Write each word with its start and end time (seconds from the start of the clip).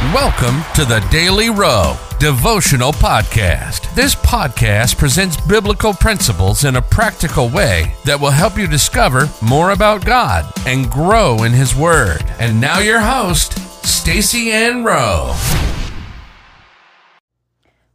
Welcome 0.00 0.62
to 0.76 0.86
the 0.86 1.06
Daily 1.10 1.50
Rowe 1.50 1.94
Devotional 2.18 2.90
Podcast. 2.90 3.94
This 3.94 4.14
podcast 4.14 4.96
presents 4.96 5.38
biblical 5.42 5.92
principles 5.92 6.64
in 6.64 6.76
a 6.76 6.82
practical 6.82 7.50
way 7.50 7.94
that 8.06 8.18
will 8.18 8.30
help 8.30 8.56
you 8.56 8.66
discover 8.66 9.28
more 9.42 9.72
about 9.72 10.06
God 10.06 10.50
and 10.66 10.90
grow 10.90 11.42
in 11.42 11.52
His 11.52 11.76
Word. 11.76 12.24
And 12.38 12.58
now, 12.58 12.78
your 12.78 13.00
host, 13.00 13.58
Stacy 13.86 14.50
Ann 14.50 14.84
Rowe. 14.84 15.36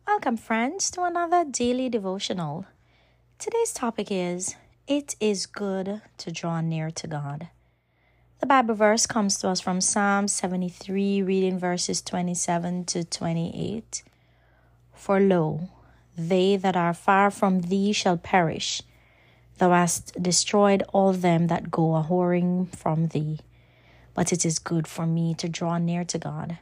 Welcome, 0.06 0.38
friends, 0.38 0.92
to 0.92 1.02
another 1.06 1.44
daily 1.44 1.90
devotional. 1.90 2.68
Today's 3.40 3.74
topic 3.74 4.10
is 4.12 4.56
It 4.88 5.16
is 5.20 5.48
good 5.48 6.04
to 6.20 6.32
draw 6.32 6.62
near 6.62 6.92
to 6.92 7.08
God. 7.08 7.50
The 8.46 8.62
Bible 8.62 8.76
verse 8.76 9.08
comes 9.08 9.40
to 9.40 9.50
us 9.50 9.60
from 9.60 9.82
Psalm 9.82 10.28
73, 10.28 11.24
reading 11.24 11.58
verses 11.58 12.00
27 12.04 12.86
to 12.86 13.04
28. 13.04 14.04
For 14.94 15.20
lo, 15.20 15.70
they 16.16 16.56
that 16.56 16.78
are 16.78 16.94
far 16.94 17.32
from 17.32 17.62
thee 17.62 17.92
shall 17.92 18.18
perish. 18.18 18.84
Thou 19.58 19.72
hast 19.72 20.22
destroyed 20.22 20.84
all 20.94 21.12
them 21.12 21.48
that 21.48 21.72
go 21.72 21.96
a 21.96 22.04
whoring 22.04 22.70
from 22.70 23.08
thee. 23.08 23.40
But 24.14 24.32
it 24.32 24.46
is 24.46 24.60
good 24.60 24.88
for 24.88 25.08
me 25.08 25.34
to 25.40 25.50
draw 25.50 25.80
near 25.80 26.04
to 26.04 26.20
God. 26.20 26.60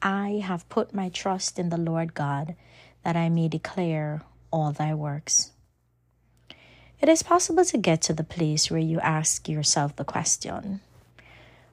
I 0.00 0.40
have 0.42 0.66
put 0.70 0.94
my 0.94 1.10
trust 1.10 1.58
in 1.58 1.68
the 1.68 1.76
Lord 1.76 2.14
God, 2.14 2.56
that 3.04 3.16
I 3.16 3.28
may 3.28 3.48
declare 3.48 4.22
all 4.50 4.72
thy 4.72 4.94
works. 4.94 5.52
It 7.02 7.10
is 7.10 7.22
possible 7.22 7.66
to 7.66 7.76
get 7.76 8.00
to 8.00 8.14
the 8.14 8.24
place 8.24 8.70
where 8.70 8.80
you 8.80 8.98
ask 9.00 9.46
yourself 9.46 9.94
the 9.94 10.04
question 10.04 10.80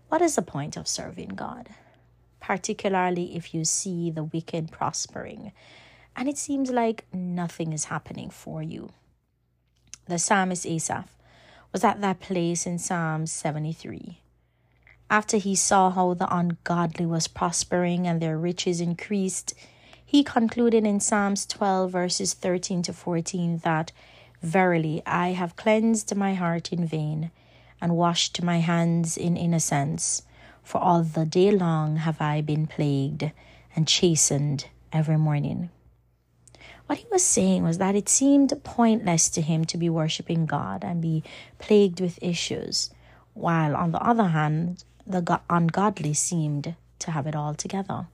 what 0.10 0.22
is 0.22 0.36
the 0.36 0.42
point 0.42 0.76
of 0.76 0.88
serving 0.88 1.30
God? 1.30 1.70
Particularly 2.40 3.36
if 3.36 3.54
you 3.54 3.64
see 3.64 4.12
the 4.12 4.24
wicked 4.24 4.72
prospering 4.72 5.52
and 6.16 6.28
it 6.28 6.38
seems 6.38 6.70
like 6.70 7.06
nothing 7.14 7.72
is 7.72 7.86
happening 7.86 8.30
for 8.30 8.62
you. 8.62 8.90
The 10.08 10.20
psalmist 10.20 10.66
Asaph 10.66 11.16
was 11.72 11.84
at 11.84 12.02
that 12.02 12.20
place 12.20 12.66
in 12.66 12.80
Psalm 12.80 13.26
73. 13.26 14.20
After 15.10 15.38
he 15.38 15.56
saw 15.56 15.90
how 15.90 16.14
the 16.14 16.28
ungodly 16.36 17.06
was 17.06 17.28
prospering 17.28 18.06
and 18.06 18.22
their 18.22 18.38
riches 18.38 18.82
increased, 18.82 19.54
he 20.06 20.24
concluded 20.24 20.86
in 20.86 21.00
Psalms 21.00 21.46
12, 21.46 21.92
verses 21.92 22.34
13 22.34 22.82
to 22.84 22.94
14, 22.94 23.60
that 23.60 23.92
Verily 24.42 25.02
I 25.06 25.30
have 25.30 25.56
cleansed 25.56 26.16
my 26.16 26.34
heart 26.34 26.74
in 26.74 26.86
vain 26.86 27.32
and 27.82 27.96
washed 27.96 28.42
my 28.42 28.60
hands 28.60 29.18
in 29.18 29.38
innocence. 29.38 30.24
For 30.64 30.80
all 30.80 31.04
the 31.04 31.26
day 31.26 31.52
long 31.52 31.98
have 31.98 32.22
I 32.22 32.42
been 32.42 32.68
plagued 32.68 33.32
and 33.76 33.88
chastened 33.88 34.68
every 34.92 35.18
morning. 35.18 35.70
What 36.88 37.00
he 37.00 37.06
was 37.12 37.24
saying 37.24 37.64
was 37.64 37.78
that 37.78 37.96
it 37.96 38.10
seemed 38.10 38.54
pointless 38.64 39.30
to 39.30 39.42
him 39.42 39.64
to 39.66 39.78
be 39.78 39.90
worshipping 39.90 40.46
God 40.46 40.84
and 40.84 41.02
be 41.02 41.24
plagued 41.60 42.02
with 42.02 42.18
issues, 42.22 42.90
while 43.34 43.76
on 43.76 43.92
the 43.92 44.02
other 44.02 44.30
hand, 44.30 44.84
the 45.06 45.40
ungodly 45.50 46.14
seemed 46.14 46.76
to 47.00 47.12
have 47.12 47.28
it 47.28 47.36
all 47.36 47.54
together. 47.54 48.08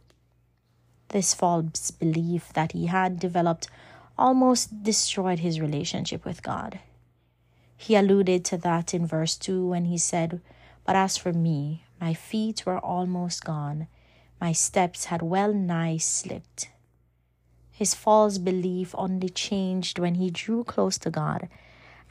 This 1.10 1.34
false 1.34 1.92
belief 1.92 2.52
that 2.54 2.74
he 2.74 2.88
had 2.88 3.20
developed 3.20 3.68
almost 4.18 4.84
destroyed 4.84 5.40
his 5.40 5.60
relationship 5.60 6.26
with 6.26 6.44
God. 6.44 6.80
He 7.78 7.96
alluded 7.96 8.46
to 8.46 8.58
that 8.58 8.94
in 8.94 9.06
verse 9.06 9.36
2 9.36 9.68
when 9.68 9.86
he 9.86 9.98
said, 9.98 10.42
But 10.86 10.96
as 10.96 11.18
for 11.18 11.34
me, 11.34 11.84
my 12.00 12.14
feet 12.14 12.66
were 12.66 12.80
almost 12.80 13.44
gone, 13.44 13.88
my 14.40 14.52
steps 14.52 15.06
had 15.06 15.22
well 15.22 15.54
nigh 15.54 15.98
slipped. 15.98 16.70
His 17.72 17.94
false 17.94 18.38
belief 18.38 18.96
only 18.98 19.30
changed 19.30 20.00
when 20.00 20.16
he 20.16 20.30
drew 20.30 20.64
close 20.64 20.98
to 21.00 21.10
God, 21.10 21.50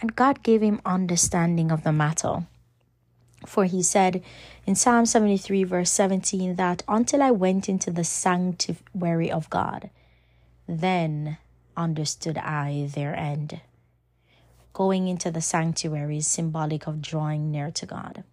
and 0.00 0.16
God 0.16 0.42
gave 0.42 0.62
him 0.62 0.80
understanding 0.84 1.70
of 1.70 1.84
the 1.84 1.92
matter. 1.92 2.46
For 3.46 3.64
he 3.64 3.82
said 3.82 4.22
in 4.66 4.74
Psalm 4.74 5.06
73, 5.06 5.64
verse 5.64 5.90
17, 5.90 6.56
that 6.56 6.82
until 6.88 7.22
I 7.22 7.30
went 7.30 7.68
into 7.68 7.90
the 7.90 8.04
sanctuary 8.04 9.30
of 9.30 9.50
God, 9.50 9.90
then 10.66 11.38
understood 11.76 12.38
I 12.38 12.88
their 12.92 13.14
end. 13.14 13.60
Going 14.74 15.06
into 15.06 15.30
the 15.30 15.40
sanctuary 15.40 16.18
is 16.18 16.26
symbolic 16.26 16.88
of 16.88 17.00
drawing 17.00 17.52
near 17.52 17.70
to 17.70 17.86
God. 17.86 18.24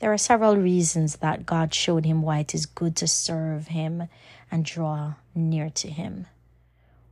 There 0.00 0.12
are 0.12 0.18
several 0.18 0.56
reasons 0.56 1.16
that 1.16 1.46
God 1.46 1.72
showed 1.72 2.04
him 2.04 2.20
why 2.20 2.40
it 2.40 2.52
is 2.52 2.66
good 2.66 2.96
to 2.96 3.06
serve 3.06 3.68
him 3.68 4.08
and 4.50 4.64
draw 4.64 5.14
near 5.36 5.70
to 5.70 5.88
him. 5.88 6.26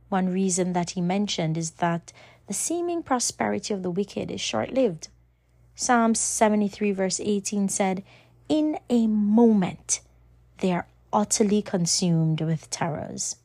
One 0.09 0.27
reason 0.27 0.73
that 0.73 0.91
he 0.91 1.01
mentioned 1.01 1.57
is 1.57 1.71
that 1.79 2.11
the 2.47 2.53
seeming 2.53 3.03
prosperity 3.03 3.73
of 3.73 3.83
the 3.83 3.89
wicked 3.89 4.29
is 4.29 4.41
short 4.41 4.73
lived. 4.73 5.07
Psalm 5.73 6.13
73, 6.13 6.91
verse 6.91 7.21
18 7.21 7.69
said, 7.69 8.03
In 8.49 8.77
a 8.89 9.07
moment 9.07 10.01
they 10.57 10.73
are 10.73 10.87
utterly 11.13 11.61
consumed 11.61 12.41
with 12.41 12.69
terrors. 12.69 13.37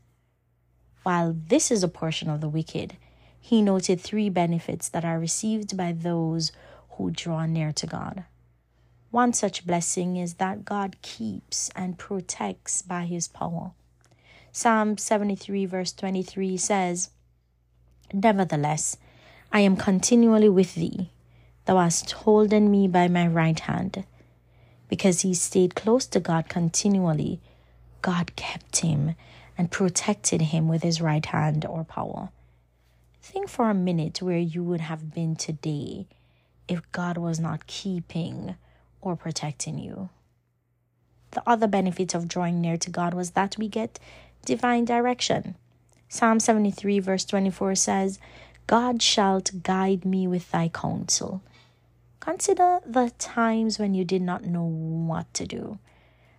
While 1.04 1.36
this 1.46 1.70
is 1.70 1.84
a 1.84 1.88
portion 1.88 2.28
of 2.28 2.40
the 2.40 2.48
wicked, 2.48 2.96
he 3.40 3.62
noted 3.62 4.00
three 4.00 4.28
benefits 4.28 4.88
that 4.90 5.04
are 5.04 5.18
received 5.18 5.76
by 5.76 5.92
those 5.92 6.52
who 6.90 7.10
draw 7.10 7.46
near 7.46 7.72
to 7.72 7.86
God. 7.86 8.24
One 9.10 9.32
such 9.32 9.66
blessing 9.66 10.16
is 10.16 10.34
that 10.34 10.64
God 10.64 10.96
keeps 11.02 11.70
and 11.74 11.98
protects 11.98 12.82
by 12.82 13.06
his 13.06 13.26
power. 13.26 13.72
Psalm 14.52 14.98
73, 14.98 15.66
verse 15.66 15.92
23 15.92 16.56
says, 16.56 17.10
Nevertheless, 18.12 18.96
I 19.52 19.60
am 19.60 19.76
continually 19.76 20.48
with 20.48 20.74
thee. 20.74 21.10
Thou 21.64 21.78
hast 21.78 22.10
holden 22.12 22.70
me 22.70 22.86
by 22.86 23.08
my 23.08 23.26
right 23.26 23.58
hand. 23.58 24.04
Because 24.88 25.22
he 25.22 25.34
stayed 25.34 25.74
close 25.74 26.06
to 26.06 26.20
God 26.20 26.48
continually, 26.48 27.40
God 28.02 28.34
kept 28.36 28.78
him 28.78 29.14
and 29.56 29.70
protected 29.70 30.40
him 30.40 30.68
with 30.68 30.82
his 30.82 31.00
right 31.00 31.24
hand 31.24 31.64
or 31.64 31.84
power. 31.84 32.30
Think 33.22 33.48
for 33.48 33.68
a 33.68 33.74
minute 33.74 34.22
where 34.22 34.38
you 34.38 34.62
would 34.62 34.80
have 34.80 35.12
been 35.14 35.36
today 35.36 36.06
if 36.68 36.90
God 36.92 37.18
was 37.18 37.38
not 37.38 37.66
keeping 37.66 38.56
or 39.00 39.14
protecting 39.14 39.78
you. 39.78 40.08
The 41.32 41.42
other 41.46 41.66
benefit 41.66 42.14
of 42.14 42.28
drawing 42.28 42.60
near 42.60 42.76
to 42.78 42.90
God 42.90 43.14
was 43.14 43.32
that 43.32 43.56
we 43.58 43.68
get 43.68 43.98
divine 44.44 44.84
direction. 44.84 45.56
Psalm 46.08 46.40
73, 46.40 46.98
verse 46.98 47.24
24 47.24 47.74
says, 47.76 48.18
God 48.66 49.02
shalt 49.02 49.62
guide 49.62 50.04
me 50.04 50.26
with 50.26 50.50
thy 50.50 50.68
counsel. 50.68 51.42
Consider 52.20 52.80
the 52.86 53.12
times 53.18 53.78
when 53.78 53.94
you 53.94 54.04
did 54.04 54.22
not 54.22 54.44
know 54.44 54.64
what 54.64 55.32
to 55.34 55.46
do, 55.46 55.78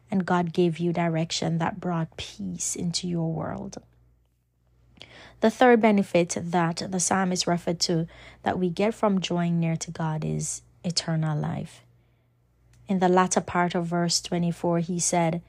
and 0.10 0.26
God 0.26 0.52
gave 0.52 0.78
you 0.78 0.94
direction 0.94 1.58
that 1.60 1.80
brought 1.80 2.18
peace 2.18 2.76
into 2.76 3.08
your 3.08 3.32
world. 3.32 3.82
The 5.42 5.50
third 5.50 5.82
benefit 5.82 6.38
that 6.40 6.84
the 6.90 7.00
psalmist 7.00 7.48
referred 7.48 7.80
to 7.82 8.08
that 8.44 8.60
we 8.60 8.70
get 8.70 8.94
from 8.94 9.20
drawing 9.20 9.60
near 9.60 9.76
to 9.78 9.92
God 9.92 10.24
is 10.24 10.62
eternal 10.84 11.38
life. 11.38 11.82
In 12.88 13.00
the 13.00 13.10
latter 13.10 13.42
part 13.42 13.74
of 13.74 13.86
verse 13.86 14.22
24, 14.22 14.80
he 14.80 15.00
said, 15.00 15.42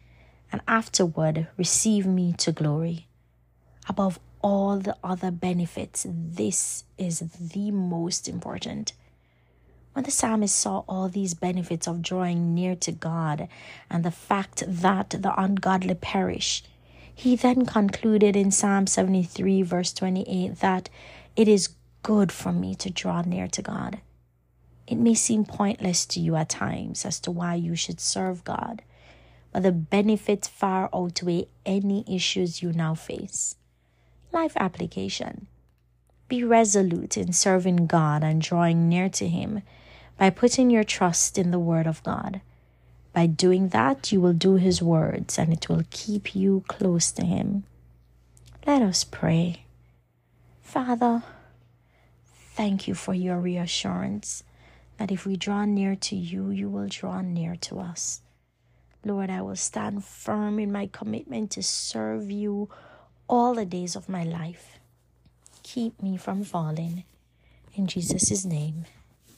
And 0.50 0.62
afterward 0.68 1.48
receive 1.56 2.06
me 2.06 2.32
to 2.38 2.52
glory. 2.52 3.06
Above 3.88 4.18
all 4.40 4.78
the 4.78 4.96
other 5.02 5.30
benefits, 5.30 6.06
this 6.08 6.84
is 6.98 7.20
the 7.20 7.70
most 7.70 8.28
important. 8.28 8.92
When 9.92 10.04
the 10.04 10.10
psalmist 10.10 10.56
saw 10.56 10.84
all 10.88 11.08
these 11.08 11.34
benefits 11.34 11.86
of 11.86 12.00
drawing 12.00 12.54
near 12.54 12.74
to 12.76 12.92
God 12.92 13.48
and 13.90 14.04
the 14.04 14.10
fact 14.10 14.64
that 14.66 15.10
the 15.10 15.38
ungodly 15.38 15.94
perish, 15.94 16.64
he 17.14 17.37
then 17.37 17.67
concluded 17.67 18.37
in 18.37 18.50
Psalm 18.50 18.87
73, 18.87 19.62
verse 19.62 19.93
28, 19.93 20.56
that 20.61 20.88
it 21.37 21.49
is 21.49 21.75
good 22.03 22.32
for 22.32 22.53
me 22.53 22.75
to 22.76 22.91
draw 22.91 23.23
near 23.23 23.47
to 23.49 23.62
God. 23.62 24.00
It 24.87 24.97
may 24.97 25.14
seem 25.14 25.44
pointless 25.44 26.05
to 26.06 26.20
you 26.20 26.37
at 26.37 26.49
times 26.49 27.05
as 27.05 27.20
to 27.20 27.31
why 27.31 27.55
you 27.55 27.76
should 27.76 28.00
serve 28.00 28.44
God, 28.44 28.82
but 29.53 29.62
the 29.62 29.73
benefits 29.73 30.49
far 30.49 30.91
outweigh 30.93 31.47
any 31.64 32.05
issues 32.09 32.62
you 32.62 32.73
now 32.73 32.94
face. 32.94 33.56
Life 34.32 34.53
application 34.56 35.47
Be 36.29 36.43
resolute 36.43 37.17
in 37.17 37.32
serving 37.32 37.87
God 37.87 38.25
and 38.25 38.41
drawing 38.41 38.88
near 38.88 39.08
to 39.11 39.29
Him 39.29 39.62
by 40.19 40.31
putting 40.31 40.70
your 40.70 40.85
trust 40.85 41.38
in 41.38 41.50
the 41.50 41.58
Word 41.58 41.87
of 41.87 42.03
God. 42.03 42.41
By 43.12 43.26
doing 43.26 43.69
that, 43.69 44.11
you 44.11 44.20
will 44.20 44.32
do 44.32 44.56
His 44.56 44.82
words 44.82 45.38
and 45.38 45.53
it 45.53 45.69
will 45.69 45.85
keep 45.91 46.35
you 46.35 46.64
close 46.69 47.12
to 47.12 47.25
Him. 47.25 47.64
Let 48.67 48.82
us 48.82 49.05
pray. 49.05 49.64
Father, 50.62 51.23
thank 52.55 52.88
you 52.88 52.94
for 52.94 53.12
your 53.12 53.38
reassurance 53.38 54.44
that 54.99 55.11
if 55.11 55.26
we 55.26 55.37
draw 55.37 55.64
near 55.64 55.97
to 55.97 56.17
you, 56.17 56.50
you 56.50 56.69
will 56.69 56.88
draw 56.88 57.20
near 57.20 57.56
to 57.56 57.81
us. 57.81 58.20
Lord, 59.05 59.31
I 59.31 59.43
will 59.43 59.56
stand 59.56 60.05
firm 60.05 60.58
in 60.58 60.70
my 60.70 60.87
commitment 60.87 61.50
to 61.53 61.62
serve 61.62 62.31
you 62.31 62.69
all 63.29 63.55
the 63.55 63.67
days 63.67 63.97
of 63.97 64.08
my 64.08 64.23
life. 64.23 64.79
Keep 65.62 66.03
me 66.03 66.17
from 66.17 66.44
falling. 66.44 67.05
In 67.75 67.87
Jesus' 67.87 68.44
name, 68.44 68.85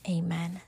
amen. 0.09 0.61